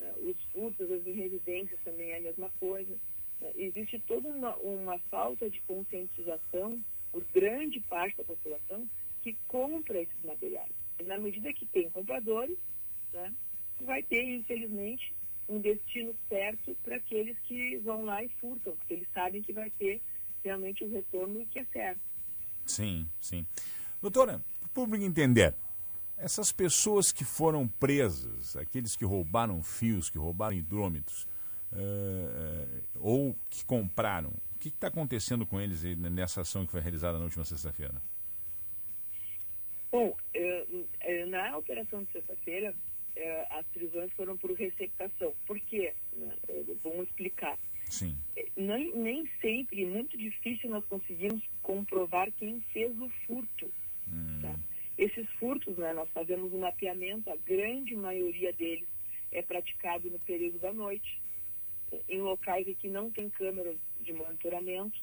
né, 0.00 0.14
Os 0.18 0.36
furtos 0.52 0.88
em 1.06 1.12
residências 1.12 1.78
também 1.84 2.10
é 2.10 2.18
a 2.18 2.20
mesma 2.20 2.50
coisa. 2.60 2.94
né. 3.40 3.52
Existe 3.56 3.98
toda 4.00 4.28
uma, 4.28 4.56
uma 4.56 4.98
falta 5.10 5.48
de 5.48 5.60
conscientização 5.62 6.78
por 7.12 7.24
grande 7.32 7.80
parte 7.80 8.16
da 8.16 8.24
população 8.24 8.88
que 9.22 9.36
compra 9.46 10.00
esses 10.00 10.24
materiais. 10.24 10.72
Na 11.04 11.18
medida 11.18 11.52
que 11.52 11.66
tem 11.66 11.88
compradores, 11.90 12.58
né, 13.12 13.32
vai 13.80 14.02
ter, 14.02 14.22
infelizmente, 14.22 15.12
um 15.48 15.58
destino 15.60 16.14
certo 16.28 16.76
para 16.84 16.96
aqueles 16.96 17.38
que 17.40 17.76
vão 17.78 18.04
lá 18.04 18.22
e 18.22 18.28
furtam, 18.40 18.76
porque 18.76 18.94
eles 18.94 19.08
sabem 19.14 19.42
que 19.42 19.52
vai 19.52 19.70
ter 19.70 20.00
realmente 20.44 20.84
o 20.84 20.90
retorno 20.90 21.46
que 21.46 21.58
é 21.60 21.64
certo. 21.66 22.00
Sim, 22.68 23.08
sim. 23.20 23.46
Doutora, 24.00 24.40
para 24.60 24.66
o 24.66 24.70
público 24.70 25.04
entender, 25.04 25.54
essas 26.16 26.52
pessoas 26.52 27.10
que 27.10 27.24
foram 27.24 27.66
presas, 27.66 28.56
aqueles 28.56 28.94
que 28.94 29.04
roubaram 29.04 29.62
fios, 29.62 30.10
que 30.10 30.18
roubaram 30.18 30.56
hidrômetros, 30.56 31.26
eh, 31.72 32.82
ou 32.96 33.36
que 33.50 33.64
compraram, 33.64 34.30
o 34.54 34.58
que 34.58 34.68
está 34.68 34.88
acontecendo 34.88 35.46
com 35.46 35.60
eles 35.60 35.82
nessa 35.96 36.42
ação 36.42 36.66
que 36.66 36.72
foi 36.72 36.80
realizada 36.80 37.18
na 37.18 37.24
última 37.24 37.44
sexta-feira? 37.44 38.02
Bom, 39.90 40.14
eh, 40.34 41.24
na 41.26 41.56
operação 41.56 42.04
de 42.04 42.12
sexta-feira, 42.12 42.74
as 43.50 43.66
prisões 43.68 44.12
foram 44.12 44.36
por 44.36 44.52
receptação. 44.52 45.34
Por 45.46 45.58
quê? 45.60 45.92
Né, 46.12 46.36
Vamos 46.84 47.08
explicar. 47.08 47.58
Sim, 47.86 48.16
Nem, 48.58 48.92
nem 48.92 49.24
sempre, 49.40 49.86
muito 49.86 50.18
difícil 50.18 50.68
nós 50.68 50.84
conseguimos 50.86 51.40
comprovar 51.62 52.28
quem 52.32 52.60
fez 52.72 52.90
o 53.00 53.08
furto. 53.24 53.70
Hum, 54.12 54.40
tá? 54.42 54.52
Esses 54.98 55.30
furtos, 55.38 55.76
né, 55.76 55.92
nós 55.92 56.08
fazemos 56.10 56.52
um 56.52 56.58
mapeamento, 56.58 57.30
a 57.30 57.36
grande 57.36 57.94
maioria 57.94 58.52
deles 58.52 58.88
é 59.30 59.42
praticado 59.42 60.10
no 60.10 60.18
período 60.18 60.58
da 60.58 60.72
noite, 60.72 61.22
em 62.08 62.20
locais 62.20 62.66
em 62.66 62.74
que 62.74 62.88
não 62.88 63.08
tem 63.12 63.30
câmeras 63.30 63.76
de 64.00 64.12
monitoramento. 64.12 64.98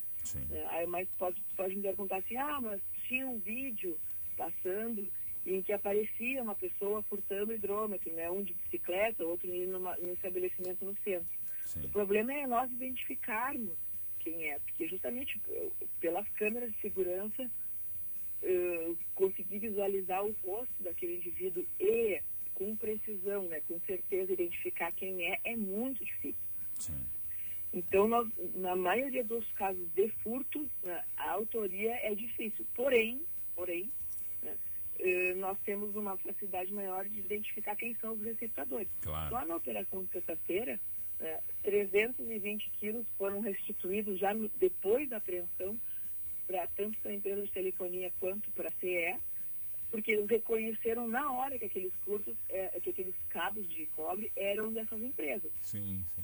né? 0.49 0.67
Aí, 0.71 0.85
mas 0.85 1.07
pode, 1.17 1.41
pode 1.55 1.77
me 1.77 1.81
perguntar 1.81 2.17
assim, 2.17 2.35
ah, 2.35 2.59
mas 2.61 2.81
tinha 3.07 3.25
um 3.25 3.39
vídeo 3.39 3.97
passando 4.35 5.07
em 5.45 5.61
que 5.61 5.71
aparecia 5.71 6.43
uma 6.43 6.55
pessoa 6.55 7.01
furtando 7.03 7.53
hidrômetro, 7.53 8.11
né? 8.11 8.29
um 8.29 8.43
de 8.43 8.53
bicicleta, 8.53 9.23
outro 9.23 9.47
indo 9.47 9.71
numa, 9.71 9.95
num 9.95 10.11
estabelecimento 10.11 10.83
no 10.83 10.93
centro. 11.05 11.44
Sim, 11.65 11.85
O 11.85 11.89
problema 11.89 12.33
é 12.33 12.47
nós 12.47 12.71
identificarmos 12.71 13.77
quem 14.19 14.49
é, 14.51 14.59
porque 14.59 14.87
justamente 14.87 15.39
eh, 15.49 15.69
pelas 15.99 16.27
câmeras 16.29 16.71
de 16.71 16.81
segurança 16.81 17.49
eh, 18.41 18.93
conseguir 19.13 19.59
visualizar 19.59 20.23
o 20.25 20.35
rosto 20.43 20.83
daquele 20.83 21.17
indivíduo 21.17 21.65
e 21.79 22.21
com 22.55 22.75
precisão, 22.75 23.43
né, 23.43 23.61
com 23.67 23.79
certeza 23.81 24.33
identificar 24.33 24.91
quem 24.93 25.31
é, 25.31 25.39
é 25.43 25.55
muito 25.55 26.03
difícil. 26.03 26.41
sim. 26.75 27.05
Então, 27.75 28.07
nós, 28.07 28.25
na 28.55 28.73
maioria 28.73 29.21
dos 29.21 29.45
casos 29.51 29.85
de 29.93 30.07
furto, 30.23 30.65
né, 30.81 31.03
a 31.17 31.31
autoria 31.31 31.91
é 32.03 32.15
difícil. 32.15 32.65
Porém, 32.73 33.21
porém, 33.53 33.91
né, 34.41 34.55
eh, 34.99 35.33
nós 35.33 35.57
temos 35.65 35.93
uma 35.93 36.15
facilidade 36.15 36.71
maior 36.73 37.03
de 37.03 37.19
identificar 37.19 37.75
quem 37.75 37.93
são 37.95 38.13
os 38.13 38.21
receptadores. 38.21 38.87
Claro. 39.01 39.29
Só 39.29 39.45
na 39.45 39.57
operação 39.57 40.05
de 40.05 40.11
sexta-feira, 40.11 40.79
né, 41.19 41.39
320 41.63 42.69
quilos 42.79 43.07
foram 43.17 43.39
restituídos 43.39 44.19
já 44.19 44.33
no- 44.33 44.49
depois 44.57 45.09
da 45.09 45.17
apreensão, 45.17 45.79
pra, 46.47 46.67
tanto 46.75 46.97
para 46.99 47.11
a 47.11 47.15
empresa 47.15 47.41
de 47.43 47.51
telefonia 47.51 48.11
quanto 48.19 48.49
para 48.51 48.69
a 48.69 48.73
CE, 48.79 49.15
porque 49.89 50.11
eles 50.11 50.27
reconheceram 50.29 51.07
na 51.07 51.31
hora 51.31 51.57
que 51.57 51.65
aqueles 51.65 51.93
cursos, 52.03 52.35
eh, 52.49 52.79
que 52.81 52.89
aqueles 52.89 53.15
cabos 53.29 53.67
de 53.69 53.85
cobre 53.87 54.31
eram 54.35 54.71
dessas 54.71 55.01
empresas. 55.01 55.51
Sim, 55.63 56.03
sim. 56.15 56.23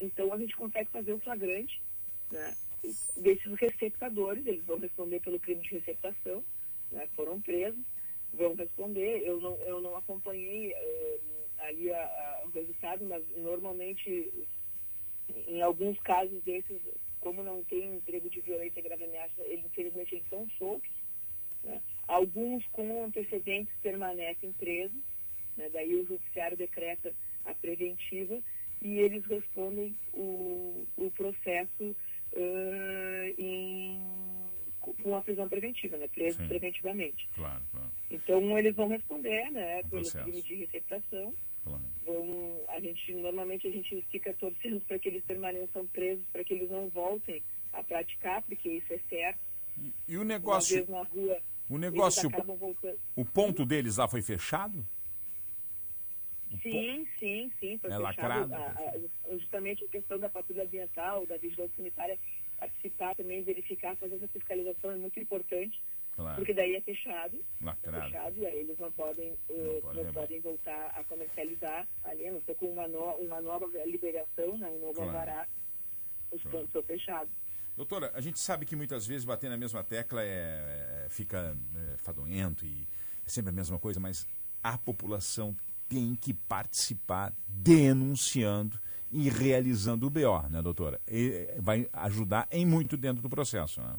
Então 0.00 0.32
a 0.32 0.38
gente 0.38 0.54
consegue 0.56 0.90
fazer 0.90 1.12
o 1.12 1.18
flagrante 1.20 1.80
né, 2.30 2.54
desses 3.16 3.52
receptadores, 3.58 4.44
eles 4.46 4.64
vão 4.64 4.78
responder 4.78 5.20
pelo 5.20 5.38
crime 5.40 5.62
de 5.62 5.70
receptação, 5.70 6.44
né, 6.90 7.06
foram 7.14 7.40
presos, 7.40 7.84
vão 8.34 8.54
responder. 8.54 9.22
Eu 9.26 9.40
não, 9.40 9.56
eu 9.62 9.80
não 9.80 9.96
acompanhei 9.96 10.72
eh, 10.72 11.20
ali 11.66 11.92
a- 11.92 11.96
a- 11.98 12.42
o 12.46 12.50
resultado, 12.50 13.04
mas 13.04 13.24
normalmente 13.36 14.32
em 15.48 15.60
alguns 15.60 15.98
casos 16.00 16.42
desses, 16.44 16.80
como 17.20 17.42
não 17.42 17.62
tem 17.64 17.96
emprego 17.96 18.30
de 18.30 18.40
violência 18.40 18.80
grave 18.82 19.04
ameaça, 19.04 19.40
eles, 19.42 19.64
infelizmente 19.64 20.14
eles 20.14 20.28
são 20.28 20.48
soltos. 20.58 20.90
né. 21.64 21.82
Alguns 22.06 22.64
com 22.68 23.04
antecedentes 23.04 23.74
permanecem 23.82 24.52
presos, 24.52 25.02
né, 25.56 25.68
daí 25.72 25.96
o 25.96 26.06
judiciário 26.06 26.56
decreta 26.56 27.12
a 27.44 27.52
preventiva 27.54 28.40
e 28.80 28.98
eles 29.00 29.24
respondem 29.26 29.96
o, 30.14 30.86
o 30.96 31.10
processo 31.10 31.96
ãh, 32.36 33.34
em, 33.36 34.00
com 35.02 35.16
a 35.16 35.20
prisão 35.22 35.48
preventiva, 35.48 35.96
né, 35.96 36.06
presos 36.08 36.40
Sim. 36.40 36.46
preventivamente. 36.48 37.28
Claro, 37.34 37.62
claro, 37.72 37.90
Então 38.12 38.56
eles 38.56 38.76
vão 38.76 38.86
responder 38.86 39.50
né, 39.50 39.82
pelo 39.82 40.02
processo. 40.02 40.22
crime 40.22 40.42
de 40.42 40.54
receptação. 40.54 41.34
Vão, 42.26 42.60
a 42.68 42.80
gente, 42.80 43.14
normalmente 43.14 43.66
a 43.66 43.70
gente 43.70 44.02
fica 44.10 44.32
torcendo 44.34 44.80
para 44.86 44.98
que 44.98 45.08
eles 45.08 45.22
permaneçam 45.24 45.86
presos, 45.86 46.24
para 46.32 46.42
que 46.44 46.54
eles 46.54 46.70
não 46.70 46.88
voltem 46.88 47.42
a 47.72 47.82
praticar, 47.82 48.42
porque 48.42 48.68
isso 48.68 48.92
é 48.92 48.98
certo. 49.08 49.38
E, 49.78 49.92
e 50.08 50.16
o 50.16 50.24
negócio, 50.24 50.84
na 50.90 51.02
rua, 51.02 51.38
o 51.68 51.78
negócio, 51.78 52.30
o 53.14 53.24
ponto 53.24 53.64
deles 53.64 53.96
lá 53.96 54.08
foi 54.08 54.22
fechado? 54.22 54.84
Sim, 56.62 57.06
sim, 57.18 57.52
sim. 57.60 57.78
Foi 57.78 57.90
É 57.90 57.96
fechado. 57.96 58.02
lacrado? 58.02 58.54
A- 58.54 58.58
a- 59.28 59.32
justamente 59.36 59.84
a 59.84 59.88
questão 59.88 60.18
da 60.18 60.28
patrulha 60.28 60.62
ambiental, 60.62 61.26
da 61.26 61.36
vigilância 61.36 61.76
sanitária, 61.76 62.18
participar 62.58 63.14
também, 63.14 63.42
verificar, 63.42 63.94
fazer 63.96 64.14
essa 64.16 64.28
fiscalização 64.28 64.90
é 64.92 64.96
muito 64.96 65.18
importante, 65.20 65.78
Claro, 66.16 66.36
porque 66.36 66.54
daí 66.54 66.74
é 66.74 66.80
fechado, 66.80 67.38
lacrado. 67.60 68.04
fechado, 68.06 68.38
e 68.38 68.46
aí 68.46 68.58
eles 68.60 68.78
não 68.78 68.90
podem, 68.92 69.36
eh, 69.50 69.54
Não 69.54 69.74
não 69.74 69.80
pode 70.04 70.12
podem 70.14 70.40
voltar 70.40 70.86
a 70.98 71.04
comercializar 71.04 71.86
ali, 72.04 72.30
não 72.30 72.40
ser 72.40 72.54
com 72.56 72.70
uma, 72.72 72.88
no- 72.88 73.16
uma 73.16 73.40
nova 73.42 73.66
liberação, 73.84 74.56
né, 74.56 74.66
um 74.68 74.78
novo 74.80 74.94
Claro. 74.94 75.10
alvará, 75.10 75.46
os 76.32 76.40
Claro. 76.42 76.56
pontos 76.58 76.72
são 76.72 76.82
fechados. 76.82 77.32
Doutora, 77.76 78.10
a 78.14 78.20
gente 78.22 78.38
sabe 78.38 78.64
que 78.64 78.74
muitas 78.74 79.06
vezes 79.06 79.26
bater 79.26 79.50
na 79.50 79.58
mesma 79.58 79.84
tecla 79.84 80.22
é, 80.22 81.04
é- 81.04 81.08
fica 81.10 81.54
é, 81.76 81.96
fadonhento 81.98 82.64
e 82.64 82.88
é 83.26 83.28
sempre 83.28 83.50
a 83.50 83.52
mesma 83.52 83.78
coisa, 83.78 84.00
mas 84.00 84.26
a 84.62 84.78
população 84.78 85.54
tem 85.86 86.14
que 86.14 86.32
participar 86.32 87.34
denunciando 87.46 88.80
e 89.12 89.28
realizando 89.28 90.06
o 90.06 90.10
BO, 90.10 90.48
né, 90.48 90.62
doutora? 90.62 90.98
E 91.06 91.46
é, 91.50 91.56
vai 91.60 91.86
ajudar 91.92 92.48
em 92.50 92.64
muito 92.64 92.96
dentro 92.96 93.22
do 93.22 93.28
processo, 93.28 93.80
né? 93.82 93.94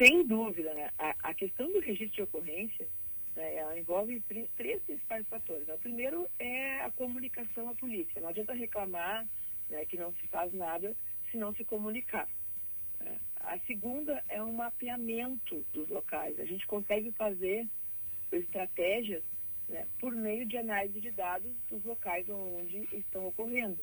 Sem 0.00 0.26
dúvida, 0.26 0.72
né? 0.72 0.88
a, 0.98 1.14
a 1.24 1.34
questão 1.34 1.70
do 1.70 1.78
registro 1.78 2.16
de 2.16 2.22
ocorrência, 2.22 2.88
né, 3.36 3.56
ela 3.56 3.78
envolve 3.78 4.18
três 4.56 4.82
principais 4.82 5.26
fatores. 5.28 5.66
né? 5.66 5.74
O 5.74 5.78
primeiro 5.78 6.26
é 6.38 6.80
a 6.80 6.90
comunicação 6.92 7.68
à 7.68 7.74
polícia. 7.74 8.18
Não 8.18 8.30
adianta 8.30 8.54
reclamar 8.54 9.28
né, 9.68 9.84
que 9.84 9.98
não 9.98 10.10
se 10.14 10.26
faz 10.28 10.54
nada 10.54 10.96
se 11.30 11.36
não 11.36 11.54
se 11.54 11.66
comunicar. 11.66 12.26
né? 12.98 13.18
A 13.40 13.58
segunda 13.66 14.24
é 14.30 14.42
um 14.42 14.54
mapeamento 14.54 15.62
dos 15.74 15.86
locais. 15.90 16.40
A 16.40 16.46
gente 16.46 16.66
consegue 16.66 17.12
fazer 17.12 17.68
estratégias 18.32 19.22
né, 19.68 19.86
por 19.98 20.12
meio 20.14 20.46
de 20.46 20.56
análise 20.56 20.98
de 20.98 21.10
dados 21.10 21.52
dos 21.68 21.84
locais 21.84 22.26
onde 22.30 22.88
estão 22.90 23.26
ocorrendo. 23.26 23.78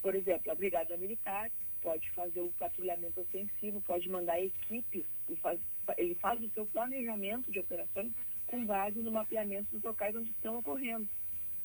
Por 0.00 0.14
exemplo, 0.14 0.50
a 0.50 0.54
Brigada 0.54 0.96
Militar 0.96 1.50
pode 1.82 2.08
fazer 2.10 2.40
o 2.40 2.52
patrulhamento 2.58 3.20
ofensivo, 3.20 3.80
pode 3.82 4.08
mandar 4.08 4.40
equipes, 4.40 5.04
e 5.28 5.36
faz, 5.36 5.60
ele 5.98 6.14
faz 6.16 6.40
o 6.42 6.48
seu 6.50 6.64
planejamento 6.66 7.50
de 7.50 7.58
operações 7.58 8.12
com 8.46 8.64
base 8.64 8.98
no 9.00 9.10
mapeamento 9.10 9.70
dos 9.72 9.82
locais 9.82 10.14
onde 10.14 10.30
estão 10.30 10.58
ocorrendo. 10.58 11.08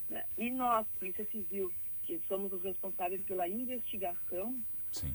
né? 0.09 0.25
E 0.37 0.49
nós, 0.51 0.87
Polícia 0.99 1.25
Civil, 1.31 1.71
que 2.03 2.19
somos 2.27 2.51
os 2.53 2.63
responsáveis 2.63 3.21
pela 3.23 3.47
investigação, 3.47 4.57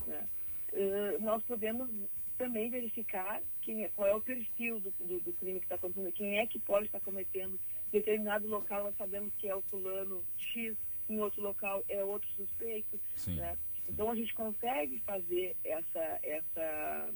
né, 0.07 0.29
eh, 0.73 1.17
nós 1.21 1.43
podemos 1.45 1.89
também 2.37 2.71
verificar 2.71 3.41
quem 3.63 3.85
é, 3.85 3.89
qual 3.89 4.09
é 4.09 4.15
o 4.15 4.21
perfil 4.21 4.81
do, 4.81 4.91
do, 5.01 5.21
do 5.21 5.33
crime 5.35 5.61
que 5.61 5.67
está 5.67 5.77
acontecendo, 5.77 6.13
quem 6.13 6.39
é 6.39 6.47
que 6.47 6.59
pode 6.59 6.87
estar 6.87 7.01
cometendo. 7.01 7.59
Determinado 7.91 8.49
local 8.49 8.85
nós 8.85 8.97
sabemos 8.97 9.33
que 9.37 9.49
é 9.49 9.55
o 9.55 9.63
fulano 9.63 10.23
X, 10.37 10.77
em 11.09 11.21
outro 11.21 11.43
local 11.43 11.85
é 11.89 12.05
outro 12.05 12.29
suspeito. 12.37 12.99
Né? 13.37 13.57
Então 13.93 14.11
a 14.11 14.15
gente 14.15 14.33
consegue 14.35 14.99
fazer 15.01 15.57
essa, 15.65 16.19
essa, 16.23 17.11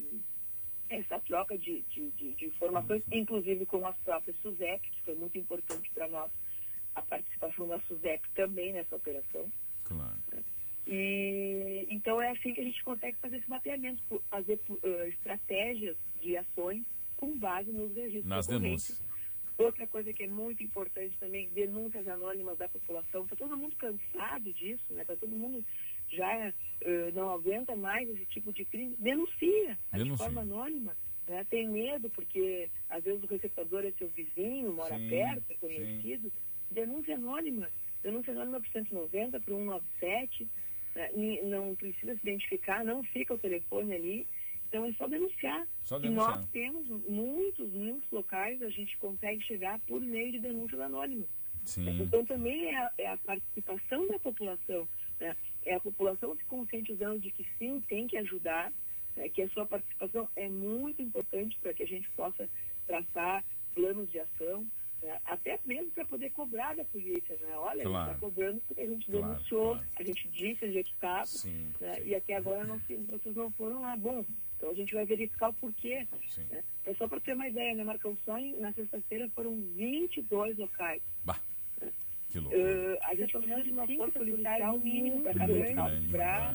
essa 0.88 1.20
troca 1.20 1.56
de, 1.56 1.82
de, 1.82 2.10
de, 2.12 2.34
de 2.34 2.46
informações, 2.46 3.02
inclusive 3.10 3.64
com 3.66 3.86
as 3.86 3.96
próprias 4.00 4.36
SUSEP, 4.38 4.90
que 4.90 5.02
foi 5.02 5.14
muito 5.14 5.38
importante 5.38 5.90
para 5.94 6.08
nós 6.08 6.30
a 6.94 7.02
participação 7.02 7.68
da 7.68 7.80
SUSEP 7.80 8.28
também 8.34 8.72
nessa 8.72 8.96
operação. 8.96 9.50
Claro. 9.84 10.18
E 10.86 11.86
então 11.90 12.20
é 12.22 12.30
assim 12.30 12.54
que 12.54 12.60
a 12.60 12.64
gente 12.64 12.82
consegue 12.84 13.16
fazer 13.18 13.38
esse 13.38 13.50
mapeamento, 13.50 14.02
fazer 14.30 14.60
eh, 14.82 15.08
estratégias 15.08 15.96
de 16.20 16.36
ações 16.36 16.84
com 17.16 17.36
base 17.38 17.72
nos 17.72 17.94
registros 17.94 18.26
Nas 18.26 18.46
denúncias. 18.46 19.05
Outra 19.58 19.86
coisa 19.86 20.12
que 20.12 20.24
é 20.24 20.26
muito 20.26 20.62
importante 20.62 21.16
também, 21.18 21.48
denúncias 21.50 22.06
anônimas 22.06 22.58
da 22.58 22.68
população. 22.68 23.24
Está 23.24 23.36
todo 23.36 23.56
mundo 23.56 23.74
cansado 23.76 24.52
disso, 24.52 24.84
né? 24.90 25.00
Está 25.00 25.16
todo 25.16 25.34
mundo 25.34 25.64
já 26.10 26.52
eh, 26.82 27.10
não 27.14 27.32
aguenta 27.32 27.74
mais 27.74 28.08
esse 28.08 28.26
tipo 28.26 28.52
de 28.52 28.64
crime. 28.66 28.94
Denuncia, 28.98 29.78
de 29.92 29.98
Denuncia. 29.98 30.26
forma 30.26 30.42
anônima. 30.42 30.96
Né? 31.26 31.44
Tem 31.48 31.68
medo 31.68 32.08
porque 32.10 32.68
às 32.88 33.02
vezes 33.02 33.22
o 33.24 33.26
receptador 33.26 33.84
é 33.84 33.90
seu 33.92 34.08
vizinho, 34.08 34.72
mora 34.72 34.96
Sim, 34.96 35.08
perto, 35.08 35.44
é 35.50 35.54
sim. 35.54 35.60
conhecido. 35.60 36.32
Denúncia 36.70 37.14
anônima. 37.14 37.68
Denúncia 38.02 38.32
anônima 38.32 38.60
para 38.60 38.70
190, 38.72 39.40
para 39.40 39.54
197. 39.54 40.48
né? 40.94 41.10
Não 41.44 41.74
precisa 41.74 42.14
se 42.14 42.20
identificar, 42.22 42.84
não 42.84 43.02
fica 43.02 43.34
o 43.34 43.38
telefone 43.38 43.94
ali. 43.94 44.26
Então 44.76 44.86
é 44.86 44.92
só 44.92 45.06
denunciar. 45.08 45.66
Só 45.82 45.96
E 45.96 46.02
denunciar. 46.02 46.36
nós 46.36 46.46
temos 46.50 46.86
muitos, 47.08 47.72
muitos 47.72 48.10
locais, 48.10 48.60
a 48.62 48.68
gente 48.68 48.94
consegue 48.98 49.42
chegar 49.44 49.78
por 49.80 50.00
meio 50.02 50.32
de 50.32 50.38
denúncias 50.40 50.78
anônimas. 50.80 51.26
Sim. 51.64 52.02
Então 52.02 52.24
também 52.26 52.66
é 52.66 52.76
a, 52.76 52.92
é 52.98 53.06
a 53.08 53.16
participação 53.16 54.06
da 54.08 54.18
população, 54.18 54.86
né? 55.18 55.34
é 55.64 55.74
a 55.74 55.80
população 55.80 56.36
se 56.36 56.44
conscientizando 56.44 57.18
de 57.20 57.30
que 57.30 57.44
sim, 57.58 57.82
tem 57.88 58.06
que 58.06 58.18
ajudar, 58.18 58.70
né? 59.16 59.28
que 59.30 59.42
a 59.42 59.48
sua 59.48 59.64
participação 59.66 60.28
é 60.36 60.46
muito 60.48 61.00
importante 61.00 61.58
para 61.60 61.72
que 61.72 61.82
a 61.82 61.86
gente 61.86 62.08
possa 62.10 62.48
traçar 62.86 63.42
planos 63.74 64.08
de 64.12 64.20
ação, 64.20 64.64
né? 65.02 65.18
até 65.24 65.58
mesmo 65.66 65.90
para 65.90 66.04
poder 66.04 66.30
cobrar 66.30 66.76
da 66.76 66.84
polícia. 66.84 67.34
Né? 67.40 67.56
Olha, 67.56 67.70
a 67.72 67.76
gente 67.78 67.86
Claro. 67.88 68.10
está 68.12 68.20
cobrando 68.20 68.60
porque 68.68 68.82
a 68.82 68.86
gente 68.86 69.10
Claro, 69.10 69.26
denunciou, 69.26 69.70
claro. 69.72 69.86
a 69.98 70.02
gente 70.04 70.28
disse 70.28 70.64
onde 70.66 70.78
é 70.78 70.82
que 70.84 70.92
estava, 70.92 71.24
e 72.04 72.14
até 72.14 72.34
agora 72.36 72.62
não, 72.64 72.78
vocês 72.78 73.34
não 73.34 73.50
foram 73.52 73.80
lá. 73.82 73.96
Bom, 73.96 74.24
então 74.56 74.70
a 74.70 74.74
gente 74.74 74.94
vai 74.94 75.04
verificar 75.04 75.50
o 75.50 75.54
porquê. 75.54 76.06
Sim. 76.28 76.44
Né? 76.50 76.62
É 76.86 76.94
só 76.94 77.06
para 77.08 77.20
ter 77.20 77.34
uma 77.34 77.48
ideia, 77.48 77.74
né, 77.74 77.84
Marcão? 77.84 78.16
Só 78.24 78.38
em- 78.38 78.58
na 78.60 78.72
sexta-feira 78.72 79.28
foram 79.34 79.56
22 79.74 80.56
locais. 80.58 81.02
Bah, 81.24 81.38
que 82.30 82.38
loucura. 82.38 82.62
Uh, 82.62 82.98
a 83.02 83.14
gente 83.14 83.32
precisa 83.32 83.62
de 83.62 83.70
uma 83.70 83.86
força 83.86 84.18
policial 84.18 84.78
mínimo 84.78 85.22
para 85.22 85.34
cada 85.34 85.52
local. 85.52 86.54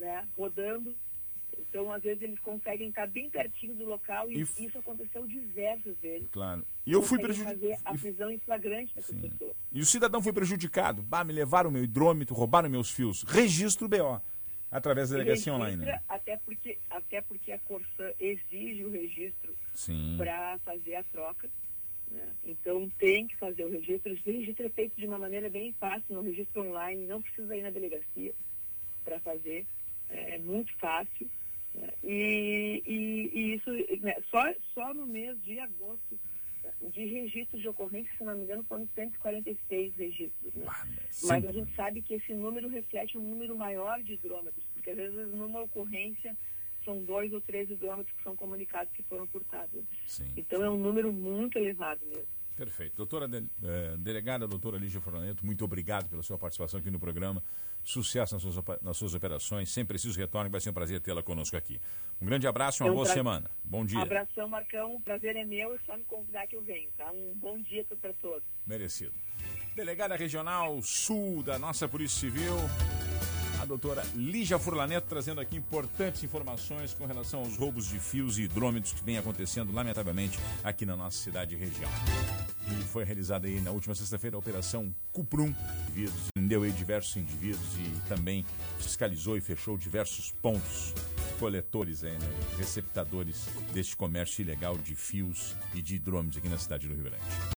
né? 0.00 0.26
rodando. 0.36 0.96
Então, 1.58 1.92
às 1.92 2.02
vezes, 2.02 2.22
eles 2.22 2.38
conseguem 2.40 2.88
estar 2.88 3.06
bem 3.06 3.28
pertinho 3.30 3.74
do 3.74 3.84
local 3.84 4.30
e, 4.30 4.38
E 4.38 4.42
f- 4.42 4.64
isso 4.66 4.78
aconteceu 4.78 5.26
diversas 5.26 5.96
vezes. 5.98 6.26
Claro. 6.30 6.66
E 6.86 6.92
eu 6.92 7.02
fui 7.02 7.18
prejudicado. 7.18 7.58
fazer 7.60 7.78
a 7.84 7.92
prisão 7.94 8.30
em 8.30 8.38
flagrante 8.38 8.94
dessas 8.94 9.14
Sim. 9.14 9.28
pessoas. 9.28 9.52
E 9.70 9.80
o 9.80 9.84
cidadão 9.84 10.22
foi 10.22 10.32
prejudicado. 10.32 11.02
Bah, 11.02 11.22
me 11.24 11.32
levaram 11.32 11.70
meu 11.70 11.84
hidrômetro, 11.84 12.34
roubaram 12.34 12.68
meus 12.70 12.90
fios. 12.90 13.22
Registro 13.24 13.88
BO. 13.88 14.20
Através 14.72 15.10
da 15.10 15.16
delegacia 15.18 15.52
Registra, 15.52 15.54
online. 15.54 15.84
Né? 15.84 16.00
Até 16.08 16.36
porque, 16.38 16.78
até 16.90 17.20
porque 17.20 17.52
a 17.52 17.58
Corsã 17.60 18.10
exige 18.18 18.84
o 18.84 18.90
registro 18.90 19.54
para 20.16 20.58
fazer 20.60 20.94
a 20.96 21.02
troca. 21.04 21.48
né? 22.10 22.26
Então 22.44 22.88
tem 22.98 23.26
que 23.26 23.36
fazer 23.36 23.64
o 23.66 23.70
registro. 23.70 24.12
Esse 24.12 24.30
registro 24.32 24.64
é 24.66 24.70
feito 24.70 24.96
de 24.98 25.06
uma 25.06 25.18
maneira 25.18 25.50
bem 25.50 25.72
fácil, 25.78 26.04
no 26.14 26.22
registro 26.22 26.62
online, 26.66 27.06
não 27.06 27.20
precisa 27.20 27.54
ir 27.54 27.62
na 27.62 27.70
delegacia 27.70 28.32
para 29.04 29.20
fazer. 29.20 29.66
É 30.08 30.38
muito 30.38 30.72
fácil. 30.78 31.28
né? 31.74 31.88
E, 32.02 32.82
e- 32.86 33.30
e 33.38 33.54
isso, 33.54 33.70
né, 34.02 34.16
só, 34.30 34.42
só 34.74 34.94
no 34.94 35.06
mês 35.06 35.36
de 35.42 35.58
agosto, 35.58 36.18
de 36.92 37.04
registros 37.06 37.60
de 37.60 37.68
ocorrência, 37.68 38.12
se 38.18 38.24
não 38.24 38.34
me 38.36 38.42
engano, 38.44 38.64
foram 38.64 38.86
146 38.94 39.94
registros. 39.96 40.54
né? 40.54 40.64
Ah, 40.68 40.86
Mas 41.24 41.44
a 41.46 41.52
gente 41.52 41.74
sabe 41.74 42.02
que 42.02 42.14
esse 42.14 42.32
número 42.34 42.68
reflete 42.68 43.16
um 43.18 43.22
número 43.22 43.56
maior 43.56 44.02
de 44.02 44.14
hidrômetros, 44.14 44.64
porque 44.74 44.90
às 44.90 44.96
vezes 44.96 45.34
numa 45.34 45.62
ocorrência 45.62 46.36
são 46.84 47.02
dois 47.04 47.32
ou 47.32 47.40
três 47.40 47.70
hidrômetros 47.70 48.14
que 48.16 48.22
são 48.24 48.34
comunicados 48.36 48.92
que 48.92 49.02
foram 49.04 49.26
furtados. 49.28 49.82
Sim. 50.06 50.32
Então 50.36 50.62
é 50.64 50.68
um 50.70 50.78
número 50.78 51.12
muito 51.12 51.56
elevado 51.58 52.00
mesmo. 52.06 52.26
Perfeito. 52.56 52.96
Doutora 52.96 53.26
de- 53.26 53.46
eh, 53.64 53.96
delegada, 53.98 54.46
doutora 54.46 54.76
Lígia 54.78 55.00
Froneto, 55.00 55.44
muito 55.44 55.64
obrigado 55.64 56.08
pela 56.10 56.22
sua 56.22 56.36
participação 56.36 56.78
aqui 56.80 56.90
no 56.90 57.00
programa. 57.00 57.42
Sucesso 57.84 58.34
nas 58.34 58.42
suas, 58.42 58.56
nas 58.82 58.96
suas 58.96 59.14
operações. 59.14 59.68
Sempre 59.70 59.94
preciso 59.94 60.18
retorne, 60.18 60.48
vai 60.50 60.60
ser 60.60 60.70
um 60.70 60.72
prazer 60.74 61.00
tê-la 61.00 61.22
conosco 61.22 61.56
aqui. 61.56 61.80
Um 62.20 62.26
grande 62.26 62.46
abraço 62.46 62.82
e 62.82 62.84
uma 62.84 62.88
É 62.88 62.92
um 62.92 62.94
boa 62.94 63.04
prazer. 63.04 63.20
semana. 63.20 63.50
Bom 63.64 63.84
dia. 63.84 64.00
Abração, 64.00 64.48
Marcão. 64.48 64.94
O 64.94 65.00
prazer 65.00 65.34
é 65.36 65.44
meu. 65.44 65.74
É 65.74 65.78
só 65.84 65.96
me 65.96 66.04
convidar 66.04 66.46
que 66.46 66.56
eu 66.56 66.62
venho, 66.62 66.88
tá? 66.96 67.10
Um 67.10 67.32
bom 67.36 67.58
dia 67.60 67.84
para 68.00 68.12
todos. 68.14 68.44
Merecido. 68.66 69.12
Delegada 69.74 70.14
Regional 70.16 70.80
Sul 70.82 71.42
da 71.42 71.58
nossa 71.58 71.88
Polícia 71.88 72.20
Civil, 72.20 72.54
a 73.62 73.64
doutora 73.64 74.04
Lígia 74.16 74.58
Furlaneto, 74.58 75.06
trazendo 75.08 75.40
aqui 75.40 75.56
importantes 75.56 76.24
informações 76.24 76.92
com 76.94 77.06
relação 77.06 77.40
aos 77.40 77.56
roubos 77.56 77.86
de 77.86 78.00
fios 78.00 78.36
e 78.36 78.42
hidrômetros 78.42 78.92
que 78.92 79.04
vem 79.04 79.16
acontecendo, 79.16 79.72
lamentavelmente, 79.72 80.36
aqui 80.64 80.84
na 80.84 80.96
nossa 80.96 81.16
cidade 81.16 81.54
e 81.54 81.58
região. 81.58 81.88
E 82.68 82.82
foi 82.84 83.04
realizada 83.04 83.46
aí 83.46 83.60
na 83.60 83.70
última 83.70 83.94
sexta-feira 83.94 84.36
a 84.36 84.40
Operação 84.40 84.92
Cuprum, 85.12 85.54
indivíduos, 85.88 86.22
aí 86.36 86.72
diversos 86.72 87.16
indivíduos 87.16 87.68
e 87.78 88.08
também 88.08 88.44
fiscalizou 88.78 89.36
e 89.36 89.40
fechou 89.40 89.78
diversos 89.78 90.32
pontos 90.42 90.92
coletores, 91.38 92.02
aí, 92.02 92.12
né, 92.12 92.30
receptadores 92.58 93.46
deste 93.72 93.96
comércio 93.96 94.42
ilegal 94.42 94.76
de 94.76 94.96
fios 94.96 95.54
e 95.72 95.80
de 95.80 95.96
hidrômetros 95.96 96.38
aqui 96.38 96.48
na 96.48 96.58
cidade 96.58 96.88
do 96.88 96.94
Rio 96.94 97.04
Grande. 97.04 97.22